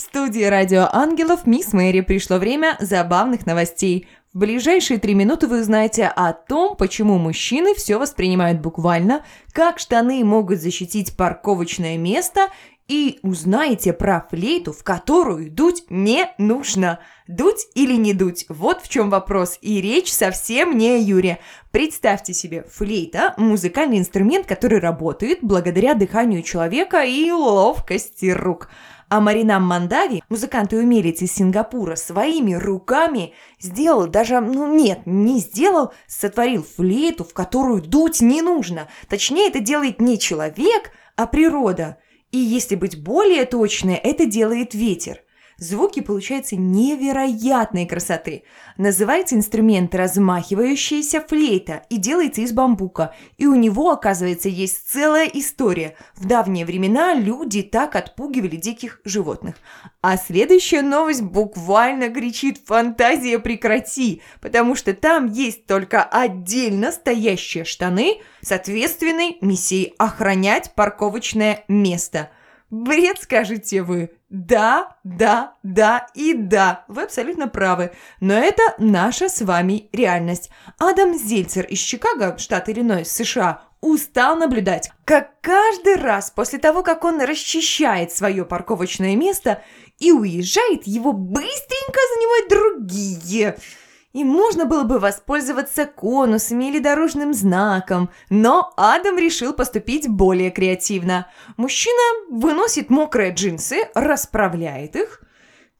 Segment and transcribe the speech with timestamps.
[0.00, 4.08] В студии «Радио Ангелов» мисс Мэри пришло время забавных новостей.
[4.32, 10.24] В ближайшие три минуты вы узнаете о том, почему мужчины все воспринимают буквально, как штаны
[10.24, 12.48] могут защитить парковочное место
[12.88, 17.00] и узнаете про флейту, в которую дуть не нужно.
[17.28, 18.46] Дуть или не дуть?
[18.48, 19.58] Вот в чем вопрос.
[19.60, 21.40] И речь совсем не о Юре.
[21.72, 28.70] Представьте себе, флейта– музыкальный инструмент, который работает благодаря дыханию человека и ловкости рук.
[29.10, 35.40] А Маринам Мандави, музыкант и умелец из Сингапура, своими руками сделал, даже, ну нет, не
[35.40, 38.88] сделал, сотворил флейту, в которую дуть не нужно.
[39.08, 41.98] Точнее, это делает не человек, а природа–
[42.32, 45.20] и если быть более точной, это делает ветер.
[45.60, 48.44] Звуки получаются невероятной красоты.
[48.78, 53.14] Называется инструмент размахивающаяся флейта и делается из бамбука.
[53.36, 55.96] И у него, оказывается, есть целая история.
[56.16, 59.56] В давние времена люди так отпугивали диких животных.
[60.00, 68.22] А следующая новость буквально кричит «Фантазия прекрати!», потому что там есть только отдельно стоящие штаны
[68.40, 72.30] с ответственной миссией охранять парковочное место–
[72.70, 74.12] Бред, скажете вы.
[74.28, 76.84] Да, да, да и да.
[76.86, 77.90] Вы абсолютно правы.
[78.20, 80.50] Но это наша с вами реальность.
[80.78, 87.04] Адам Зельцер из Чикаго, штат Иллинойс, США, устал наблюдать, как каждый раз после того, как
[87.04, 89.62] он расчищает свое парковочное место
[89.98, 93.56] и уезжает, его быстренько занимают другие–
[94.12, 101.28] и можно было бы воспользоваться конусами или дорожным знаком, но Адам решил поступить более креативно.
[101.56, 102.00] Мужчина
[102.30, 105.22] выносит мокрые джинсы, расправляет их,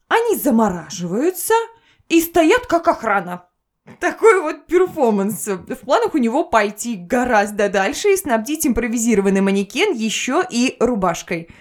[0.07, 1.53] они замораживаются
[2.09, 3.45] и стоят как охрана.
[3.99, 5.47] Такой вот перформанс.
[5.47, 11.49] В планах у него пойти гораздо дальше и снабдить импровизированный манекен еще и рубашкой–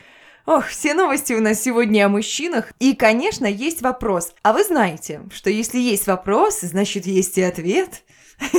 [0.50, 2.72] Ох, все новости у нас сегодня о мужчинах.
[2.80, 4.34] И, конечно, есть вопрос.
[4.42, 8.02] А вы знаете, что если есть вопрос, значит, есть и ответ?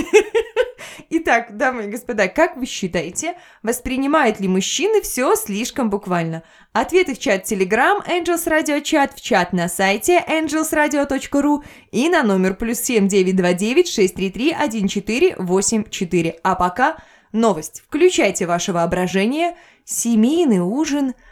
[1.10, 6.44] Итак, дамы и господа, как вы считаете, воспринимают ли мужчины все слишком буквально?
[6.72, 12.54] Ответы в чат Telegram Angels Radio Chat, в чат на сайте angelsradio.ru и на номер
[12.54, 16.40] плюс 7929 633 1484.
[16.42, 16.96] А пока
[17.34, 17.84] новость.
[17.86, 19.58] Включайте ваше воображение.
[19.84, 21.16] Семейный ужин–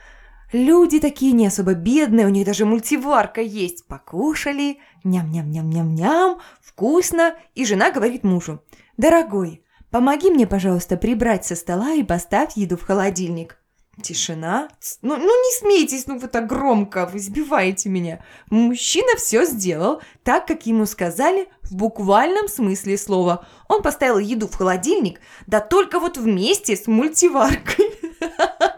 [0.52, 3.86] Люди такие не особо бедные, у них даже мультиварка есть.
[3.88, 7.36] Покушали, ням-ням-ням-ням-ням, вкусно.
[7.54, 8.64] И жена говорит мужу,
[8.98, 13.58] «Дорогой, помоги мне, пожалуйста, прибрать со стола и поставь еду в холодильник».
[14.02, 14.70] Тишина.
[15.02, 18.24] Ну, ну не смейтесь, ну вы так громко, вы сбиваете меня.
[18.50, 23.46] Мужчина все сделал так, как ему сказали в буквальном смысле слова.
[23.68, 27.92] Он поставил еду в холодильник, да только вот вместе с мультиваркой.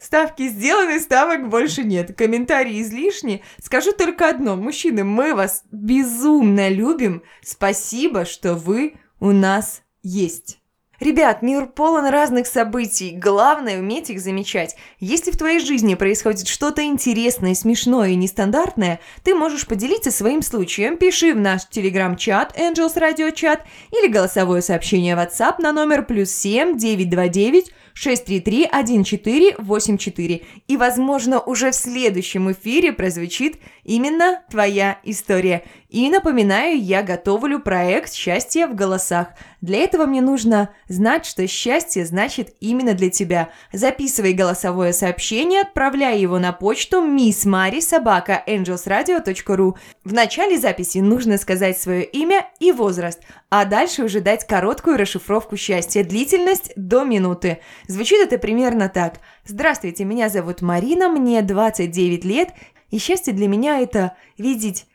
[0.00, 2.16] Ставки сделаны, ставок больше нет.
[2.16, 3.42] Комментарии излишни.
[3.62, 4.56] Скажу только одно.
[4.56, 7.22] Мужчины, мы вас безумно любим.
[7.42, 10.58] Спасибо, что вы у нас есть.
[11.00, 13.10] Ребят, мир полон разных событий.
[13.16, 14.76] Главное уметь их замечать.
[15.00, 20.96] Если в твоей жизни происходит что-то интересное, смешное и нестандартное, ты можешь поделиться своим случаем.
[20.96, 23.60] Пиши в наш телеграм-чат Angels Radio Chat
[23.90, 30.42] или голосовое сообщение WhatsApp на номер плюс 7 929 633-1484.
[30.66, 35.64] И, возможно, уже в следующем эфире прозвучит именно твоя история.
[35.88, 39.28] И напоминаю, я готовлю проект «Счастье в голосах».
[39.60, 43.50] Для этого мне нужно знать, что счастье значит именно для тебя.
[43.72, 49.76] Записывай голосовое сообщение, отправляй его на почту miss mari собака angelsradio.ru.
[50.04, 55.56] В начале записи нужно сказать свое имя и возраст, а дальше уже дать короткую расшифровку
[55.56, 56.04] счастья.
[56.04, 57.60] Длительность до минуты.
[57.88, 59.20] Звучит это примерно так.
[59.46, 62.50] Здравствуйте, меня зовут Марина, мне 29 лет,
[62.90, 64.86] и счастье для меня это видеть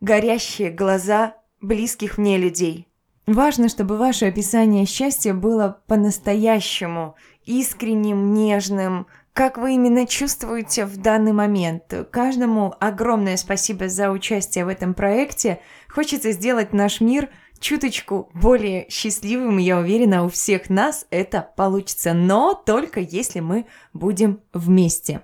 [0.00, 2.88] горящие глаза близких мне людей.
[3.26, 7.14] Важно, чтобы ваше описание счастья было по-настоящему
[7.44, 11.92] искренним, нежным, как вы именно чувствуете в данный момент.
[12.10, 15.60] Каждому огромное спасибо за участие в этом проекте.
[15.88, 17.28] Хочется сделать наш мир
[17.60, 24.40] чуточку более счастливым, я уверена, у всех нас это получится, но только если мы будем
[24.52, 25.22] вместе.